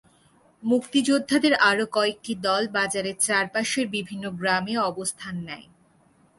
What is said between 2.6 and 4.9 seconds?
বাজারের চারপাশের বিভিন্ন গ্রামে